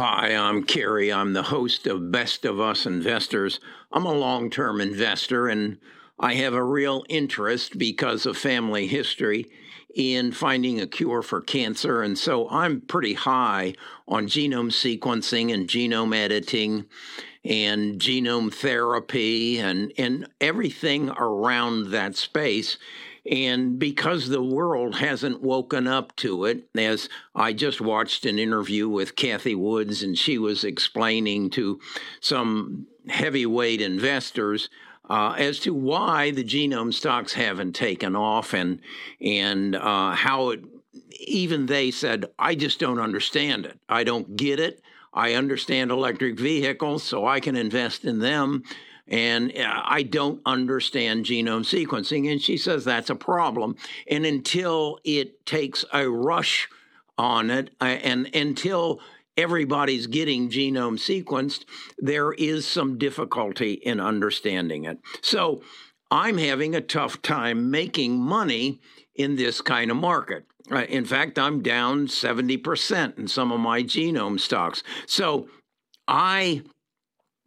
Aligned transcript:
Hi, 0.00 0.32
I'm 0.32 0.62
Kerry. 0.62 1.12
I'm 1.12 1.32
the 1.32 1.42
host 1.42 1.88
of 1.88 2.12
Best 2.12 2.44
of 2.44 2.60
Us 2.60 2.86
Investors. 2.86 3.58
I'm 3.90 4.06
a 4.06 4.12
long 4.12 4.48
term 4.48 4.80
investor 4.80 5.48
and 5.48 5.78
I 6.20 6.34
have 6.34 6.54
a 6.54 6.62
real 6.62 7.04
interest 7.08 7.78
because 7.78 8.24
of 8.24 8.36
family 8.36 8.86
history 8.86 9.46
in 9.92 10.30
finding 10.30 10.80
a 10.80 10.86
cure 10.86 11.20
for 11.20 11.40
cancer. 11.40 12.00
And 12.00 12.16
so 12.16 12.48
I'm 12.48 12.80
pretty 12.82 13.14
high 13.14 13.74
on 14.06 14.28
genome 14.28 14.70
sequencing 14.70 15.52
and 15.52 15.68
genome 15.68 16.14
editing 16.14 16.86
and 17.44 18.00
genome 18.00 18.54
therapy 18.54 19.58
and, 19.58 19.92
and 19.98 20.28
everything 20.40 21.10
around 21.10 21.90
that 21.90 22.14
space. 22.14 22.78
And 23.30 23.78
because 23.78 24.28
the 24.28 24.42
world 24.42 24.96
hasn't 24.96 25.42
woken 25.42 25.86
up 25.86 26.16
to 26.16 26.46
it, 26.46 26.68
as 26.74 27.08
I 27.34 27.52
just 27.52 27.80
watched 27.80 28.24
an 28.24 28.38
interview 28.38 28.88
with 28.88 29.16
Cathie 29.16 29.54
Woods, 29.54 30.02
and 30.02 30.16
she 30.16 30.38
was 30.38 30.64
explaining 30.64 31.50
to 31.50 31.78
some 32.20 32.86
heavyweight 33.08 33.80
investors 33.80 34.70
uh, 35.10 35.34
as 35.38 35.58
to 35.60 35.74
why 35.74 36.30
the 36.30 36.44
genome 36.44 36.92
stocks 36.92 37.32
haven't 37.32 37.72
taken 37.72 38.14
off 38.14 38.52
and 38.52 38.80
and 39.20 39.74
uh, 39.74 40.12
how 40.12 40.50
it 40.50 40.60
even 41.20 41.66
they 41.66 41.90
said 41.90 42.26
I 42.38 42.54
just 42.54 42.78
don't 42.78 43.00
understand 43.00 43.66
it. 43.66 43.78
I 43.88 44.04
don't 44.04 44.36
get 44.36 44.60
it. 44.60 44.82
I 45.12 45.34
understand 45.34 45.90
electric 45.90 46.38
vehicles, 46.38 47.02
so 47.02 47.26
I 47.26 47.40
can 47.40 47.56
invest 47.56 48.04
in 48.04 48.18
them. 48.18 48.62
And 49.08 49.56
uh, 49.56 49.82
I 49.84 50.02
don't 50.02 50.40
understand 50.44 51.24
genome 51.24 51.64
sequencing. 51.64 52.30
And 52.30 52.40
she 52.40 52.56
says 52.56 52.84
that's 52.84 53.10
a 53.10 53.14
problem. 53.14 53.76
And 54.06 54.26
until 54.26 54.98
it 55.04 55.44
takes 55.46 55.84
a 55.92 56.08
rush 56.08 56.68
on 57.16 57.50
it, 57.50 57.70
uh, 57.80 57.84
and 57.84 58.34
until 58.34 59.00
everybody's 59.36 60.06
getting 60.06 60.50
genome 60.50 60.98
sequenced, 60.98 61.64
there 61.96 62.32
is 62.32 62.66
some 62.66 62.98
difficulty 62.98 63.74
in 63.74 64.00
understanding 64.00 64.84
it. 64.84 64.98
So 65.22 65.62
I'm 66.10 66.38
having 66.38 66.74
a 66.74 66.80
tough 66.80 67.22
time 67.22 67.70
making 67.70 68.18
money 68.18 68.80
in 69.14 69.36
this 69.36 69.60
kind 69.60 69.90
of 69.90 69.96
market. 69.96 70.44
Uh, 70.70 70.84
in 70.84 71.04
fact, 71.04 71.38
I'm 71.38 71.62
down 71.62 72.08
70% 72.08 73.18
in 73.18 73.28
some 73.28 73.52
of 73.52 73.60
my 73.60 73.82
genome 73.82 74.38
stocks. 74.38 74.82
So 75.06 75.48
I 76.06 76.62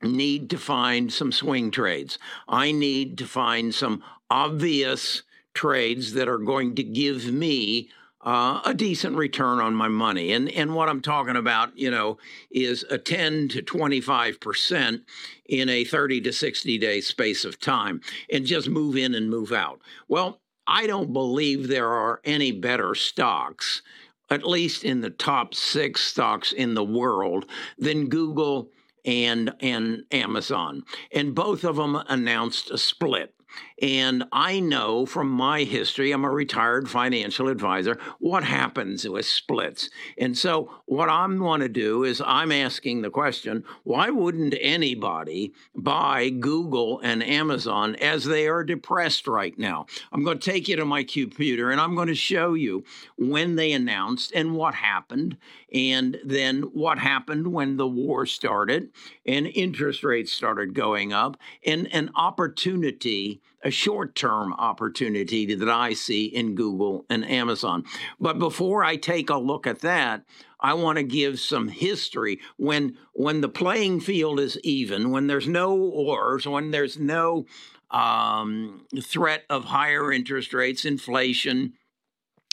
need 0.04 0.50
to 0.50 0.58
find 0.58 1.12
some 1.12 1.32
swing 1.32 1.72
trades. 1.72 2.18
I 2.48 2.72
need 2.72 3.18
to 3.20 3.26
find 3.26 3.74
some 3.74 4.04
obvious 4.30 5.24
trades 5.54 6.14
that 6.14 6.28
are 6.28 6.38
going 6.38 6.76
to 6.76 6.84
give 6.84 7.32
me 7.32 7.90
uh, 8.24 8.62
a 8.66 8.74
decent 8.74 9.16
return 9.18 9.60
on 9.60 9.74
my 9.74 9.88
money. 9.88 10.32
And 10.32 10.50
and 10.50 10.76
what 10.76 10.90
I'm 10.90 11.02
talking 11.02 11.36
about, 11.36 11.76
you 11.78 11.90
know, 11.90 12.18
is 12.52 12.86
a 12.90 12.98
10 12.98 13.50
to 13.50 13.62
25 13.62 14.40
percent 14.40 15.02
in 15.46 15.70
a 15.70 15.84
30 15.84 16.22
to 16.22 16.34
60 16.34 16.78
day 16.78 17.02
space 17.02 17.46
of 17.46 17.60
time, 17.60 18.02
and 18.32 18.46
just 18.46 18.70
move 18.70 18.96
in 18.96 19.16
and 19.16 19.30
move 19.30 19.52
out. 19.52 19.82
Well, 20.08 20.40
I 20.68 20.88
don't 20.88 21.14
believe 21.14 21.68
there 21.68 21.92
are 21.92 22.22
any 22.24 22.52
better 22.52 22.94
stocks, 22.96 23.82
at 24.30 24.48
least 24.48 24.84
in 24.84 25.02
the 25.02 25.10
top 25.10 25.56
six 25.56 26.02
stocks 26.02 26.54
in 26.54 26.76
the 26.76 26.84
world, 26.84 27.46
than 27.78 28.08
Google 28.08 28.70
and 29.06 29.54
and 29.60 30.04
Amazon. 30.12 30.84
And 31.12 31.36
both 31.36 31.64
of 31.64 31.76
them 31.78 31.96
announced 32.08 32.72
a 32.72 32.78
split. 32.78 33.34
And 33.82 34.26
I 34.32 34.60
know 34.60 35.06
from 35.06 35.30
my 35.30 35.64
history, 35.64 36.12
I'm 36.12 36.24
a 36.24 36.30
retired 36.30 36.90
financial 36.90 37.48
advisor, 37.48 37.98
what 38.20 38.44
happens 38.44 39.08
with 39.08 39.26
splits. 39.26 39.90
And 40.18 40.38
so, 40.38 40.72
what 40.86 41.10
I 41.10 41.26
want 41.26 41.64
to 41.64 41.70
do 41.70 42.04
is, 42.04 42.22
I'm 42.26 42.52
asking 42.52 43.02
the 43.02 43.10
question 43.10 43.64
why 43.84 44.10
wouldn't 44.10 44.56
anybody 44.60 45.54
buy 45.76 46.30
Google 46.30 47.00
and 47.00 47.24
Amazon 47.24 47.96
as 47.96 48.26
they 48.26 48.48
are 48.48 48.64
depressed 48.64 49.28
right 49.28 49.58
now? 49.58 49.88
I'm 50.12 50.24
going 50.24 50.40
to 50.40 50.52
take 50.52 50.68
you 50.68 50.75
to 50.75 50.86
my 50.86 51.04
computer 51.04 51.72
and 51.72 51.81
I'm 51.81 51.96
going 51.96 52.08
to 52.08 52.16
show 52.16 52.54
you 52.54 52.84
when 53.18 53.56
they 53.56 53.72
announced 53.72 54.31
and 54.36 54.56
what 54.56 54.75
happened, 54.75 55.38
and 55.74 56.20
then 56.24 56.62
what 56.74 57.00
happened 57.00 57.48
when 57.48 57.78
the 57.78 57.88
war 57.88 58.25
started 58.25 58.90
and 59.25 59.48
interest 59.48 60.04
rates 60.04 60.31
started 60.31 60.74
going 60.74 61.14
up, 61.14 61.38
and 61.66 61.88
an 61.94 62.12
opportunity 62.16 63.41
a 63.63 63.72
short 63.72 64.16
term 64.16 64.53
opportunity 64.53 65.53
that 65.53 65.69
I 65.69 65.94
see 65.94 66.25
in 66.25 66.56
Google 66.56 67.06
and 67.09 67.24
Amazon. 67.25 67.84
But 68.19 68.40
before 68.40 68.84
I 68.84 68.96
take 68.96 69.29
a 69.29 69.38
look 69.38 69.68
at 69.68 69.79
that, 69.79 70.24
I 70.59 70.74
want 70.74 70.97
to 70.97 71.03
give 71.03 71.40
some 71.40 71.68
history 71.68 72.40
when 72.57 72.97
when 73.13 73.41
the 73.41 73.50
playing 73.50 74.01
field 74.01 74.40
is 74.40 74.59
even, 74.63 75.12
when 75.12 75.28
there's 75.28 75.47
no 75.47 75.75
wars, 75.75 76.47
when 76.47 76.72
there's 76.72 76.97
no 76.97 77.46
um, 77.90 78.85
threat 79.01 79.44
of 79.50 79.66
higher 79.66 80.12
interest 80.12 80.53
rates, 80.53 80.85
inflation, 80.85 81.74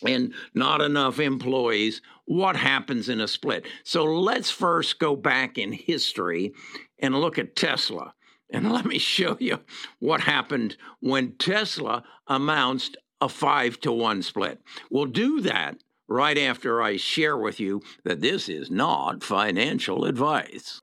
and 0.04 0.32
not 0.54 0.80
enough 0.80 1.18
employees, 1.18 2.02
what 2.24 2.56
happens 2.56 3.08
in 3.08 3.20
a 3.20 3.28
split? 3.28 3.66
So 3.84 4.04
let's 4.04 4.50
first 4.50 4.98
go 4.98 5.16
back 5.16 5.58
in 5.58 5.72
history 5.72 6.52
and 6.98 7.14
look 7.14 7.38
at 7.38 7.56
Tesla. 7.56 8.14
And 8.50 8.72
let 8.72 8.86
me 8.86 8.98
show 8.98 9.36
you 9.40 9.60
what 9.98 10.22
happened 10.22 10.76
when 11.00 11.32
Tesla 11.32 12.04
announced 12.26 12.96
a 13.20 13.28
five 13.28 13.80
to 13.80 13.92
one 13.92 14.22
split. 14.22 14.60
We'll 14.90 15.06
do 15.06 15.40
that 15.42 15.78
right 16.08 16.38
after 16.38 16.80
I 16.82 16.96
share 16.96 17.36
with 17.36 17.60
you 17.60 17.82
that 18.04 18.20
this 18.20 18.48
is 18.48 18.70
not 18.70 19.22
financial 19.22 20.04
advice. 20.04 20.80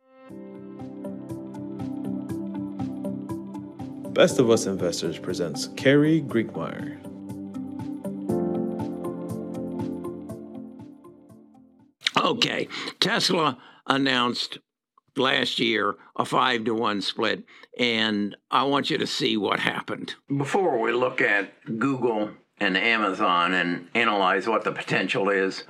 Best 4.14 4.40
of 4.40 4.50
Us 4.50 4.66
Investors 4.66 5.20
presents 5.20 5.68
Kerry 5.76 6.22
Griegmeyer. 6.22 7.02
Okay, 12.18 12.68
Tesla 13.02 13.58
announced 13.88 14.60
last 15.18 15.60
year 15.60 15.96
a 16.16 16.26
five 16.26 16.64
to 16.66 16.74
one 16.74 17.02
split, 17.02 17.44
and 17.78 18.36
I 18.52 18.64
want 18.64 18.90
you 18.90 18.98
to 18.98 19.08
see 19.08 19.38
what 19.38 19.60
happened. 19.60 20.16
Before 20.36 20.80
we 20.80 20.92
look 20.92 21.22
at 21.22 21.54
Google 21.80 22.32
and 22.60 22.78
Amazon 22.78 23.54
and 23.54 23.88
analyze 23.94 24.48
what 24.48 24.64
the 24.64 24.72
potential 24.72 25.30
is 25.30 25.64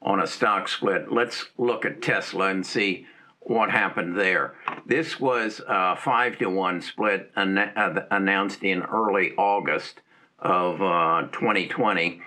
on 0.00 0.20
a 0.20 0.26
stock 0.26 0.68
split, 0.68 1.12
let's 1.12 1.46
look 1.58 1.84
at 1.84 2.02
Tesla 2.02 2.48
and 2.48 2.66
see 2.66 3.06
what 3.40 3.70
happened 3.70 4.16
there. 4.16 4.54
This 4.86 5.18
was 5.20 5.60
a 5.66 5.96
five 5.96 6.38
to 6.38 6.46
one 6.48 6.80
split 6.80 7.30
an- 7.36 7.58
uh, 7.58 8.06
announced 8.10 8.62
in 8.62 8.82
early 8.82 9.32
August 9.36 10.00
of 10.38 10.82
uh, 10.82 11.28
2020, 11.32 12.20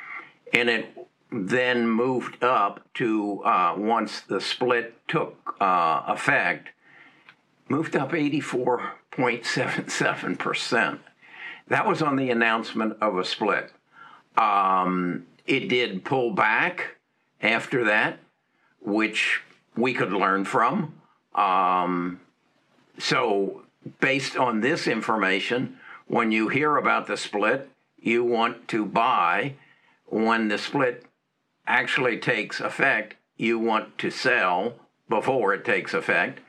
and 0.53 0.69
it 0.69 1.04
then 1.31 1.89
moved 1.89 2.43
up 2.43 2.81
to 2.95 3.41
uh, 3.43 3.73
once 3.77 4.21
the 4.21 4.39
split 4.39 4.95
took 5.07 5.55
uh, 5.59 6.03
effect, 6.07 6.69
moved 7.69 7.95
up 7.95 8.11
84.77%. 8.11 10.99
That 11.67 11.87
was 11.87 12.01
on 12.01 12.15
the 12.15 12.29
announcement 12.29 12.97
of 13.01 13.17
a 13.17 13.25
split. 13.25 13.71
Um, 14.37 15.25
it 15.47 15.69
did 15.69 16.05
pull 16.05 16.31
back 16.31 16.97
after 17.41 17.83
that, 17.85 18.19
which 18.81 19.41
we 19.75 19.93
could 19.93 20.13
learn 20.13 20.45
from. 20.45 20.93
Um, 21.33 22.19
so, 22.97 23.63
based 23.99 24.37
on 24.37 24.61
this 24.61 24.87
information, 24.87 25.77
when 26.07 26.31
you 26.31 26.47
hear 26.49 26.77
about 26.77 27.07
the 27.07 27.17
split, 27.17 27.67
you 27.99 28.23
want 28.23 28.67
to 28.69 28.85
buy. 28.85 29.55
When 30.07 30.49
the 30.49 30.59
split 30.59 31.03
actually 31.67 32.17
takes 32.17 32.59
effect, 32.59 33.15
you 33.37 33.59
want 33.59 33.97
to 33.99 34.09
sell 34.09 34.75
before 35.09 35.53
it 35.53 35.65
takes 35.65 35.93
effect. 35.93 36.39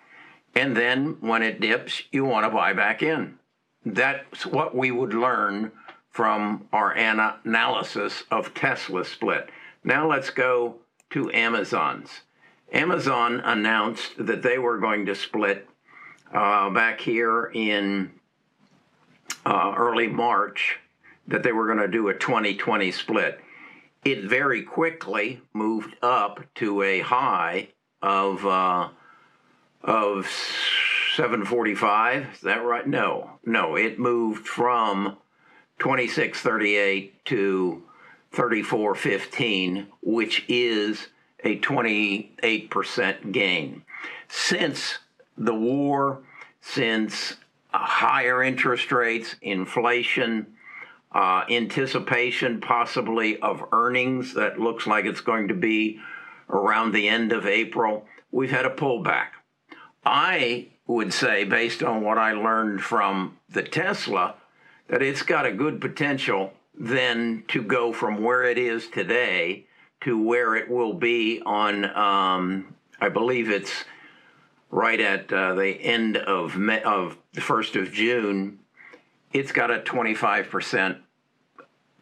And 0.55 0.77
then 0.77 1.19
when 1.21 1.43
it 1.43 1.61
dips, 1.61 2.03
you 2.11 2.25
want 2.25 2.47
to 2.47 2.51
buy 2.51 2.73
back 2.73 3.03
in. 3.03 3.39
That's 3.85 4.47
what 4.47 4.75
we 4.75 4.91
would 4.91 5.15
learn 5.15 5.73
from 6.11 6.67
our 6.73 6.93
analysis 6.93 8.25
of 8.31 8.55
Tesla 8.55 9.05
split. 9.05 9.51
Now 9.85 10.09
let's 10.09 10.31
go 10.31 10.77
to 11.11 11.31
Amazon's. 11.33 12.23
Amazon 12.73 13.41
announced 13.41 14.15
that 14.19 14.43
they 14.43 14.59
were 14.59 14.79
going 14.79 15.07
to 15.07 15.15
split 15.15 15.69
uh, 16.33 16.71
back 16.71 17.01
here 17.01 17.51
in 17.55 18.11
uh, 19.45 19.75
early 19.77 20.09
March, 20.09 20.81
that 21.29 21.43
they 21.43 21.53
were 21.53 21.67
going 21.67 21.79
to 21.79 21.89
do 21.89 22.09
a 22.09 22.15
2020 22.15 22.91
split 22.91 23.41
it 24.07 24.23
very 24.23 24.63
quickly 24.63 25.41
moved 25.53 25.97
up 26.01 26.39
to 26.55 26.81
a 26.81 27.01
high 27.01 27.69
of 28.01 28.47
uh, 28.47 28.89
of 29.83 30.29
745. 31.17 32.29
Is 32.35 32.41
that 32.43 32.65
right? 32.65 32.87
No, 32.87 33.41
no. 33.45 33.75
It 33.75 33.99
moved 33.99 34.47
from 34.47 35.17
2638 35.81 37.25
to 37.25 37.83
3415, 38.31 39.89
which 40.03 40.45
is 40.49 41.09
a 41.43 41.59
28% 41.59 43.33
gain. 43.33 43.83
since 44.29 44.99
the 45.37 45.55
war, 45.55 46.23
since 46.61 47.37
higher 47.71 48.43
interest 48.43 48.91
rates, 48.93 49.37
inflation, 49.43 50.56
uh, 51.13 51.45
anticipation 51.49 52.61
possibly 52.61 53.39
of 53.41 53.65
earnings 53.73 54.35
that 54.35 54.59
looks 54.59 54.87
like 54.87 55.05
it's 55.05 55.21
going 55.21 55.49
to 55.49 55.55
be 55.55 55.99
around 56.51 56.93
the 56.93 57.09
end 57.09 57.33
of 57.33 57.47
April, 57.47 58.07
we've 58.31 58.51
had 58.51 58.67
a 58.67 58.71
pullback. 58.71 59.29
I 60.05 60.69
would 60.87 61.13
say, 61.13 61.45
based 61.45 61.83
on 61.83 62.03
what 62.03 62.19
I 62.19 62.33
learned 62.33 62.83
from 62.83 63.39
the 63.49 63.63
Tesla, 63.63 64.37
that 64.89 65.03
it's 65.03 65.23
got 65.23 65.47
a 65.47 65.53
good 65.53 65.81
potential 65.81 66.53
then 66.79 67.43
to 67.49 67.63
go 67.63 67.93
from 67.93 68.23
where 68.23 68.45
it 68.45 68.59
is 68.59 68.87
today 68.89 69.67
to 70.03 70.23
where 70.23 70.55
it 70.55 70.69
will 70.69 70.93
be 70.93 71.43
on, 71.45 71.85
um, 71.97 72.75
I 73.01 73.09
believe 73.09 73.51
it's 73.51 73.85
right 74.71 75.01
at 75.01 75.33
uh, 75.33 75.55
the 75.55 75.71
end 75.71 76.17
of 76.17 76.57
May, 76.57 76.83
of 76.83 77.17
the 77.33 77.41
first 77.41 77.77
of 77.77 77.93
June. 77.93 78.59
It's 79.33 79.53
got 79.53 79.71
a 79.71 79.79
25% 79.79 80.99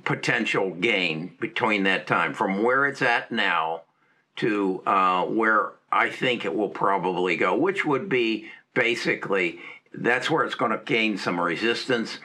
potential 0.05 0.71
gain 0.71 1.35
between 1.41 1.85
that 1.85 2.07
time 2.07 2.35
from 2.35 2.63
where 2.63 2.87
it's 2.87 3.03
at 3.03 3.33
now 3.33 3.83
to 4.37 4.83
uh, 4.87 5.25
where 5.25 5.73
I 5.91 6.11
think 6.11 6.45
it 6.45 6.55
will 6.55 6.69
probably 6.69 7.37
go, 7.37 7.57
which 7.57 7.85
would 7.85 8.09
be 8.09 8.51
basically 8.75 9.61
that's 9.93 10.29
where 10.29 10.45
it's 10.45 10.57
going 10.57 10.73
to 10.73 10.81
gain 10.85 11.17
some 11.17 11.41
resistance. 11.41 12.19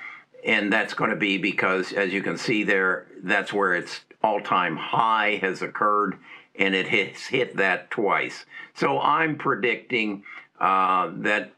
And 0.45 0.71
that's 0.71 0.93
going 0.93 1.09
to 1.09 1.17
be 1.17 1.37
because, 1.37 1.91
as 1.91 2.13
you 2.13 2.23
can 2.23 2.37
see 2.37 2.63
there, 2.63 3.07
that's 3.21 3.51
where 3.51 3.75
its 3.75 4.01
all 4.23 4.39
time 4.41 4.77
high 4.77 5.37
has 5.41 5.61
occurred 5.61 6.17
and 6.55 6.73
it 6.73 6.87
has 6.87 7.25
hit 7.27 7.57
that 7.57 7.91
twice. 7.91 8.45
So 8.73 8.99
I'm 8.99 9.37
predicting 9.37 10.23
uh, 10.59 11.11
that 11.17 11.53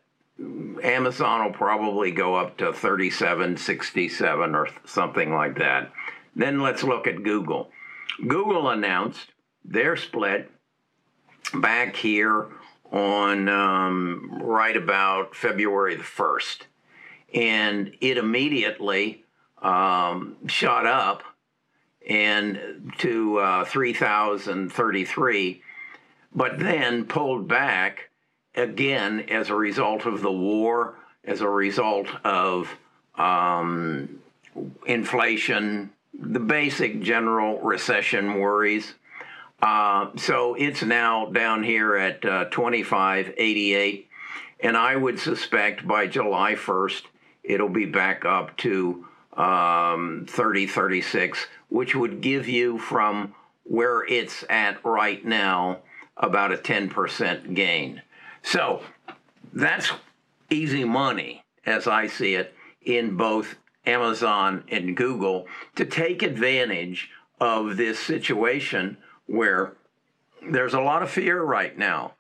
Amazon 0.83 1.45
will 1.45 1.54
probably 1.54 2.12
go 2.12 2.36
up 2.36 2.57
to 2.57 2.74
37, 2.74 3.57
67 3.57 4.56
or 4.56 4.68
something 4.86 5.33
like 5.33 5.57
that. 5.57 5.92
Then 6.36 6.62
let's 6.62 6.83
look 6.83 7.07
at 7.07 7.24
Google. 7.24 7.69
Google 8.28 8.69
announced 8.69 9.28
their 9.63 9.95
split 9.95 10.50
back 11.54 11.95
here 11.95 12.48
on 12.92 13.48
um, 13.50 14.39
right 14.42 14.75
about 14.75 15.36
February 15.36 15.95
the 15.95 16.04
1st. 16.04 16.62
And 17.33 17.95
it 18.01 18.18
immediately 18.18 19.24
um, 19.62 20.36
shot 20.48 20.86
up 20.86 21.24
and 22.07 22.92
to 22.98 23.38
uh, 23.38 23.66
3,033, 23.66 25.62
but 26.33 26.60
then 26.60 27.06
pulled 27.06 27.48
back 27.48 28.10
again 28.56 29.21
as 29.30 29.50
a 29.50 29.56
result 29.56 30.06
of 30.06 30.21
the 30.21 30.31
war, 30.31 30.95
as 31.24 31.42
a 31.42 31.50
result 31.50 32.07
of 32.24 32.69
um, 33.15 34.21
inflation, 34.86 35.92
the 36.13 36.39
basic 36.39 37.01
general 37.01 37.59
recession 37.59 38.39
worries. 38.39 38.94
Uh, 39.62 40.09
so 40.18 40.56
it's 40.56 40.81
now 40.81 41.27
down 41.27 41.63
here 41.63 41.95
at 41.95 42.25
uh, 42.25 42.45
2588, 42.45 44.09
and 44.59 44.75
I 44.75 44.95
would 44.95 45.19
suspect 45.19 45.88
by 45.88 46.07
July 46.07 46.56
1st 46.56 47.04
it'll 47.44 47.69
be 47.69 47.86
back 47.86 48.25
up 48.25 48.56
to 48.57 49.06
um, 49.33 50.25
30, 50.30 50.68
36, 50.68 51.47
which 51.69 51.95
would 51.95 52.21
give 52.21 52.47
you 52.47 52.77
from 52.77 53.33
where 53.63 54.04
it's 54.06 54.44
at 54.50 54.83
right 54.83 55.24
now 55.24 55.80
about 56.18 56.51
a 56.51 56.57
10% 56.57 57.56
gain. 57.56 58.01
So 58.43 58.81
that's 59.53 59.91
easy 60.49 60.83
money, 60.83 61.43
as 61.65 61.88
I 61.88 62.07
see 62.07 62.35
it, 62.35 62.53
in 62.81 63.15
both 63.15 63.55
Amazon 63.85 64.63
and 64.69 64.95
Google 64.95 65.47
to 65.75 65.85
take 65.85 66.23
advantage 66.23 67.09
of 67.39 67.77
this 67.77 67.99
situation 67.99 68.97
where 69.25 69.73
there's 70.49 70.73
a 70.73 70.81
lot 70.81 71.03
of 71.03 71.09
fear 71.09 71.41
right 71.41 71.77
now. 71.77 72.13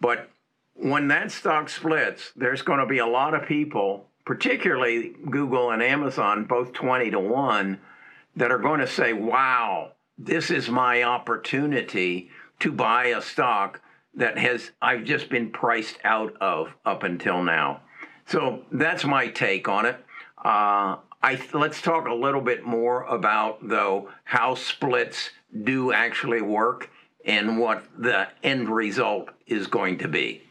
But 0.00 0.30
when 0.74 1.08
that 1.08 1.30
stock 1.30 1.68
splits, 1.68 2.32
there's 2.36 2.62
going 2.62 2.80
to 2.80 2.86
be 2.86 2.98
a 2.98 3.06
lot 3.06 3.34
of 3.34 3.46
people, 3.46 4.08
particularly 4.24 5.14
Google 5.30 5.70
and 5.70 5.82
Amazon, 5.82 6.44
both 6.44 6.72
20 6.72 7.10
to 7.10 7.20
1, 7.20 7.80
that 8.36 8.50
are 8.50 8.58
going 8.58 8.80
to 8.80 8.86
say, 8.86 9.12
wow, 9.12 9.92
this 10.18 10.50
is 10.50 10.68
my 10.68 11.02
opportunity 11.02 12.30
to 12.60 12.72
buy 12.72 13.06
a 13.06 13.22
stock 13.22 13.80
that 14.16 14.38
has 14.38 14.70
I've 14.80 15.04
just 15.04 15.28
been 15.28 15.50
priced 15.50 15.98
out 16.04 16.36
of 16.40 16.74
up 16.84 17.02
until 17.02 17.42
now. 17.42 17.80
So 18.26 18.62
that's 18.72 19.04
my 19.04 19.28
take 19.28 19.68
on 19.68 19.86
it. 19.86 19.96
Uh, 20.38 20.96
I 21.22 21.40
let's 21.52 21.80
talk 21.80 22.06
a 22.06 22.14
little 22.14 22.40
bit 22.40 22.64
more 22.64 23.04
about 23.04 23.66
though 23.66 24.10
how 24.24 24.54
splits 24.54 25.30
do 25.62 25.92
actually 25.92 26.42
work 26.42 26.90
and 27.24 27.58
what 27.58 27.84
the 27.98 28.28
end 28.42 28.68
result 28.68 29.30
is 29.46 29.66
going 29.66 29.98
to 29.98 30.08
be. 30.08 30.42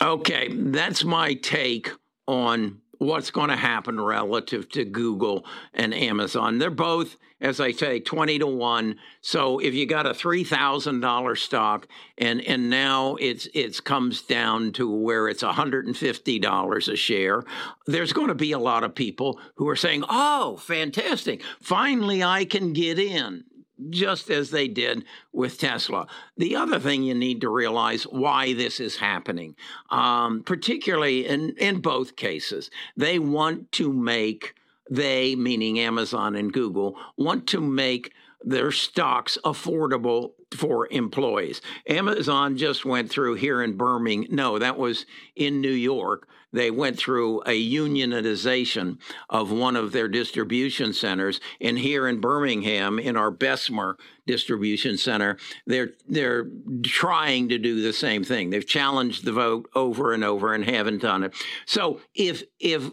Okay, 0.00 0.48
that's 0.52 1.04
my 1.04 1.34
take 1.34 1.90
on 2.26 2.80
what's 2.98 3.30
going 3.30 3.48
to 3.48 3.56
happen 3.56 4.00
relative 4.00 4.68
to 4.70 4.84
Google 4.84 5.46
and 5.72 5.94
Amazon. 5.94 6.58
They're 6.58 6.70
both, 6.70 7.16
as 7.40 7.60
I 7.60 7.72
say, 7.72 8.00
20 8.00 8.40
to 8.40 8.46
1. 8.46 8.96
So 9.20 9.58
if 9.58 9.74
you 9.74 9.86
got 9.86 10.06
a 10.06 10.10
$3,000 10.10 11.38
stock 11.38 11.88
and 12.18 12.40
and 12.42 12.68
now 12.68 13.16
it's 13.16 13.48
it's 13.54 13.80
comes 13.80 14.22
down 14.22 14.72
to 14.72 14.90
where 14.90 15.28
it's 15.28 15.42
$150 15.42 16.92
a 16.92 16.96
share, 16.96 17.44
there's 17.86 18.12
going 18.12 18.28
to 18.28 18.34
be 18.34 18.52
a 18.52 18.58
lot 18.58 18.84
of 18.84 18.94
people 18.94 19.40
who 19.54 19.68
are 19.68 19.76
saying, 19.76 20.04
"Oh, 20.08 20.56
fantastic. 20.56 21.42
Finally 21.60 22.22
I 22.22 22.44
can 22.44 22.72
get 22.72 22.98
in." 22.98 23.44
Just 23.90 24.30
as 24.30 24.50
they 24.50 24.68
did 24.68 25.04
with 25.32 25.58
Tesla. 25.58 26.06
The 26.36 26.56
other 26.56 26.78
thing 26.78 27.02
you 27.02 27.14
need 27.14 27.40
to 27.42 27.48
realize 27.48 28.04
why 28.04 28.54
this 28.54 28.80
is 28.80 28.96
happening, 28.96 29.56
um, 29.90 30.42
particularly 30.42 31.26
in, 31.26 31.54
in 31.58 31.80
both 31.80 32.16
cases, 32.16 32.70
they 32.96 33.18
want 33.18 33.70
to 33.72 33.92
make, 33.92 34.54
they, 34.90 35.36
meaning 35.36 35.78
Amazon 35.78 36.34
and 36.34 36.52
Google, 36.52 36.96
want 37.16 37.46
to 37.48 37.60
make 37.60 38.12
their 38.42 38.70
stocks 38.70 39.36
affordable 39.44 40.32
for 40.56 40.88
employees. 40.90 41.60
Amazon 41.88 42.56
just 42.56 42.84
went 42.84 43.10
through 43.10 43.34
here 43.34 43.62
in 43.62 43.76
Birmingham. 43.76 44.34
No, 44.34 44.58
that 44.58 44.78
was 44.78 45.06
in 45.36 45.60
New 45.60 45.70
York. 45.70 46.28
They 46.52 46.70
went 46.70 46.98
through 46.98 47.42
a 47.42 47.70
unionization 47.70 48.98
of 49.28 49.52
one 49.52 49.76
of 49.76 49.92
their 49.92 50.08
distribution 50.08 50.92
centers. 50.92 51.40
And 51.60 51.78
here 51.78 52.08
in 52.08 52.20
Birmingham, 52.20 52.98
in 52.98 53.16
our 53.16 53.30
Bessemer 53.30 53.98
distribution 54.26 54.96
center, 54.96 55.36
they're 55.66 55.90
they're 56.08 56.46
trying 56.82 57.48
to 57.50 57.58
do 57.58 57.82
the 57.82 57.92
same 57.92 58.24
thing. 58.24 58.50
They've 58.50 58.66
challenged 58.66 59.24
the 59.24 59.32
vote 59.32 59.68
over 59.74 60.12
and 60.12 60.24
over 60.24 60.54
and 60.54 60.64
haven't 60.64 61.02
done 61.02 61.24
it. 61.24 61.34
So 61.66 62.00
if 62.14 62.42
if 62.58 62.90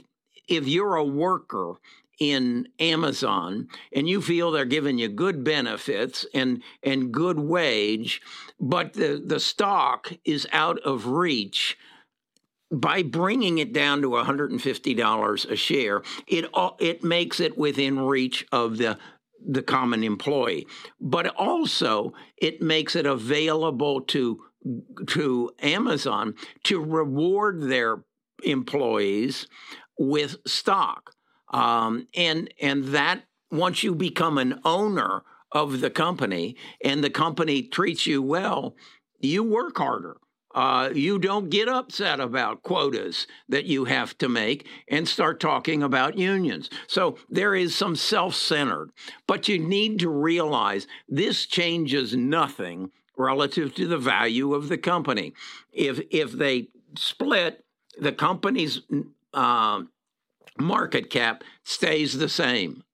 if 0.47 0.67
you're 0.67 0.95
a 0.95 1.03
worker 1.03 1.75
in 2.19 2.67
Amazon 2.79 3.67
and 3.93 4.07
you 4.07 4.21
feel 4.21 4.51
they're 4.51 4.65
giving 4.65 4.97
you 4.97 5.09
good 5.09 5.43
benefits 5.43 6.25
and 6.33 6.61
and 6.83 7.11
good 7.11 7.39
wage, 7.39 8.21
but 8.59 8.93
the, 8.93 9.21
the 9.25 9.39
stock 9.39 10.11
is 10.23 10.47
out 10.51 10.79
of 10.79 11.07
reach 11.07 11.77
by 12.79 13.03
bringing 13.03 13.57
it 13.57 13.73
down 13.73 14.01
to 14.01 14.09
$150 14.09 15.51
a 15.51 15.55
share, 15.55 16.01
it 16.27 16.45
it 16.79 17.03
makes 17.03 17.39
it 17.39 17.57
within 17.57 17.99
reach 17.99 18.45
of 18.51 18.77
the 18.77 18.97
the 19.47 19.61
common 19.61 20.03
employee. 20.03 20.65
But 20.99 21.27
also 21.27 22.13
it 22.37 22.61
makes 22.61 22.95
it 22.95 23.05
available 23.05 24.01
to 24.01 24.41
to 25.07 25.51
Amazon 25.61 26.35
to 26.63 26.83
reward 26.83 27.61
their 27.61 28.03
employees 28.43 29.47
with 29.97 30.37
stock. 30.45 31.11
Um, 31.53 32.07
and 32.15 32.51
and 32.61 32.85
that 32.85 33.23
once 33.51 33.83
you 33.83 33.95
become 33.95 34.37
an 34.37 34.59
owner 34.65 35.23
of 35.51 35.79
the 35.79 35.89
company 35.89 36.57
and 36.83 37.03
the 37.03 37.09
company 37.09 37.63
treats 37.63 38.05
you 38.05 38.21
well, 38.21 38.75
you 39.19 39.43
work 39.43 39.77
harder. 39.77 40.17
Uh, 40.55 40.89
you 40.93 41.19
don't 41.19 41.49
get 41.49 41.67
upset 41.67 42.21
about 42.21 42.63
quotas 42.63 43.27
that 43.49 43.65
you 43.65 43.83
have 43.83 44.17
to 44.17 44.29
make 44.29 44.65
and 44.87 45.05
start 45.05 45.37
talking 45.37 45.83
about 45.83 46.17
unions. 46.17 46.69
So 46.87 47.17
there 47.29 47.53
is 47.53 47.75
some 47.75 47.97
self 47.97 48.33
centered, 48.35 48.91
but 49.27 49.49
you 49.49 49.59
need 49.59 49.99
to 49.99 50.09
realize 50.09 50.87
this 51.09 51.45
changes 51.45 52.15
nothing 52.15 52.91
relative 53.17 53.75
to 53.75 53.85
the 53.85 53.97
value 53.97 54.53
of 54.53 54.69
the 54.69 54.77
company. 54.77 55.33
If, 55.73 55.99
if 56.09 56.31
they 56.31 56.69
split, 56.97 57.65
the 57.99 58.13
company's 58.13 58.79
uh, 59.33 59.81
market 60.57 61.09
cap 61.09 61.43
stays 61.63 62.17
the 62.17 62.29
same. 62.29 62.85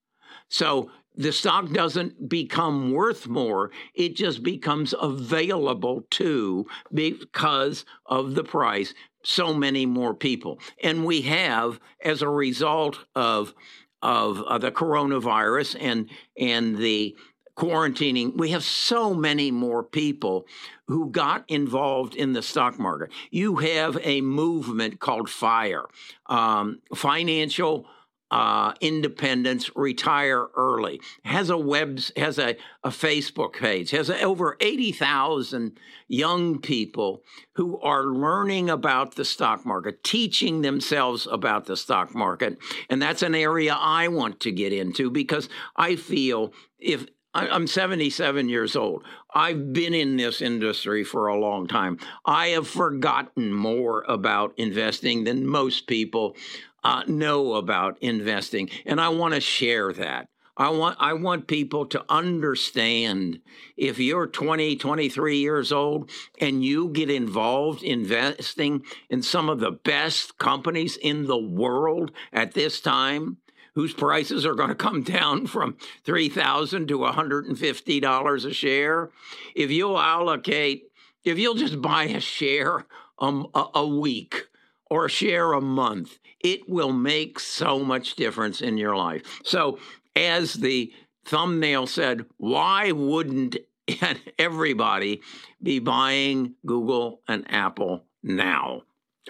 So 0.50 0.89
the 1.22 1.32
stock 1.32 1.72
doesn't 1.72 2.30
become 2.30 2.92
worth 2.92 3.28
more, 3.28 3.72
it 3.94 4.16
just 4.16 4.44
becomes 4.44 4.94
available 5.00 6.06
to 6.12 6.66
because 6.94 7.86
of 8.06 8.36
the 8.36 8.44
price 8.44 8.94
so 9.24 9.54
many 9.54 9.86
more 9.86 10.13
people. 10.13 10.60
And 10.84 11.06
we 11.06 11.22
have, 11.22 11.80
as 12.04 12.22
a 12.22 12.30
result 12.30 13.06
of 13.16 13.54
of 14.01 14.62
the 14.62 14.72
coronavirus 14.72 15.78
and 15.80 16.10
and 16.36 16.78
the 16.78 17.16
quarantining, 17.56 18.36
we 18.36 18.50
have 18.50 18.63
so 18.63 19.13
many 19.13 19.51
more 19.51 19.84
people 19.84 20.48
who 20.88 21.12
got 21.12 21.46
involved 21.48 22.16
in 22.16 22.34
the 22.34 22.42
stock 22.42 22.80
market. 22.80 23.12
You 23.30 23.58
have 23.58 24.00
a 24.01 24.22
movement 24.22 25.00
called 25.00 25.30
FIRE, 25.30 25.86
um, 26.28 26.80
financial 26.96 27.86
uh, 28.32 28.74
independence, 28.80 29.70
retire 29.76 30.48
early. 30.56 31.02
Has 31.24 31.50
a 31.50 31.58
web, 31.58 32.00
has 32.16 32.40
a, 32.40 32.56
a 32.84 32.90
Facebook 32.90 33.54
page. 33.54 33.92
Has 33.92 34.10
over 34.10 34.58
eighty 34.62 34.92
thousand 34.92 35.78
young 36.08 36.60
people 36.60 37.22
who 37.56 37.80
are 37.82 38.06
learning 38.06 38.70
about 38.70 39.16
the 39.16 39.26
stock 39.26 39.66
market, 39.66 40.04
teaching 40.04 40.62
themselves 40.62 41.28
about 41.30 41.66
the 41.66 41.78
stock 41.78 42.16
market, 42.16 42.58
and 42.90 43.02
that's 43.02 43.22
an 43.22 43.36
area 43.36 43.76
I 43.78 44.08
want 44.08 44.40
to 44.42 44.52
get 44.52 44.72
into 44.72 45.12
because 45.12 45.50
I 45.76 45.98
feel 45.98 46.54
if 46.80 47.06
I'm 47.34 47.68
77 47.68 48.50
years 48.50 48.76
old. 48.76 49.06
I've 49.34 49.72
been 49.72 49.94
in 49.94 50.18
this 50.18 50.42
industry 50.42 51.06
for 51.06 51.28
a 51.28 51.40
long 51.40 51.66
time. 51.66 51.98
I 52.26 52.48
have 52.48 52.68
forgotten 52.68 53.54
more 53.54 54.04
about 54.08 54.54
investing 54.58 55.24
than 55.24 55.48
most 55.48 55.88
people 55.88 56.36
uh, 56.84 57.04
know 57.08 57.54
about 57.54 57.98
investing, 58.02 58.70
and 58.86 59.00
I 59.00 59.10
want 59.10 59.34
to 59.34 59.42
share 59.42 59.94
that. 59.94 60.28
I 60.58 60.70
want 60.70 60.98
I 61.00 61.14
want 61.14 61.48
people 61.48 61.86
to 61.88 62.06
understand 62.10 63.40
if 63.78 64.00
you're 64.00 64.28
20, 64.28 64.76
23 64.76 65.38
years 65.38 65.72
old 65.72 66.10
and 66.40 66.64
you 66.64 66.90
get 66.90 67.10
involved 67.10 67.84
investing 67.84 68.84
in 69.10 69.24
some 69.24 69.50
of 69.50 69.60
the 69.60 69.72
best 69.72 70.38
companies 70.38 70.98
in 70.98 71.26
the 71.26 71.38
world 71.38 72.12
at 72.34 72.54
this 72.54 72.82
time, 72.82 73.38
whose 73.76 73.94
prices 73.94 74.46
are 74.46 74.56
going 74.56 74.70
to 74.70 74.76
come 74.76 75.02
down 75.18 75.48
from 75.48 75.78
3000 76.04 76.88
to 76.88 77.00
$150 77.00 78.46
a 78.46 78.54
share, 78.54 79.10
if 79.56 79.72
you'll 79.72 80.00
allocate 80.00 80.84
if 81.24 81.38
you'll 81.38 81.56
just 81.56 81.82
buy 81.82 82.06
a 82.06 82.20
share 82.20 82.86
um, 83.20 83.48
a, 83.54 83.66
a 83.76 83.88
week 83.88 84.48
or 84.92 85.08
share 85.08 85.54
a 85.54 85.62
month, 85.62 86.20
it 86.42 86.68
will 86.68 86.92
make 86.92 87.40
so 87.40 87.80
much 87.80 88.16
difference 88.16 88.60
in 88.60 88.78
your 88.78 88.94
life. 88.94 89.40
So, 89.46 89.80
as 90.18 90.56
the 90.56 90.92
thumbnail 91.24 91.88
said, 91.88 92.26
why 92.36 92.92
wouldn't 92.92 93.56
everybody 94.38 95.22
be 95.64 95.80
buying 95.80 96.56
Google 96.66 97.22
and 97.26 97.46
Apple 97.50 98.04
now? 98.22 98.82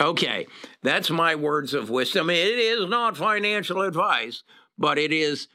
Okay, 0.01 0.48
that's 0.82 1.12
my 1.12 1.36
words 1.36 1.75
of 1.75 1.91
wisdom. 1.91 2.32
It 2.32 2.58
is 2.58 2.89
not 2.89 3.15
financial 3.15 3.82
advice, 3.82 4.41
but 4.80 4.98
it 4.98 5.13
is 5.13 5.48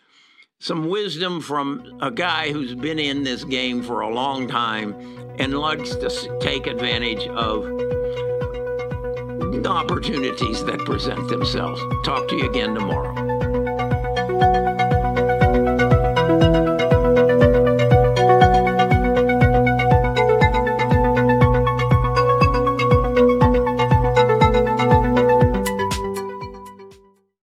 some 0.61 0.89
wisdom 0.89 1.41
from 1.41 1.99
a 2.01 2.13
guy 2.13 2.53
who's 2.53 2.77
been 2.77 3.01
in 3.01 3.25
this 3.25 3.43
game 3.43 3.83
for 3.83 4.03
a 4.03 4.15
long 4.15 4.47
time 4.47 4.95
and 5.41 5.59
likes 5.59 5.97
to 5.97 6.39
take 6.41 6.69
advantage 6.69 7.27
of 7.27 8.06
opportunities 9.65 10.65
that 10.65 10.81
present 10.81 11.29
themselves. 11.29 11.81
Talk 12.05 12.29
to 12.29 12.37
you 12.37 12.49
again 12.51 12.75
tomorrow. 12.75 13.25